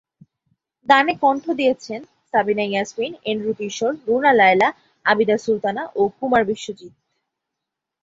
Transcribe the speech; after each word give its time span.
গানে 0.87 1.13
কণ্ঠ 1.21 1.43
দিয়েছেন 1.59 1.99
সাবিনা 2.31 2.65
ইয়াসমিন, 2.67 3.13
এন্ড্রু 3.25 3.51
কিশোর, 3.59 3.93
রুনা 4.07 4.31
লায়লা, 4.33 4.69
আবিদা 5.05 5.37
সুলতানা 5.37 5.83
ও 5.95 6.01
কুমার 6.17 6.43
বিশ্বজিৎ। 6.45 6.93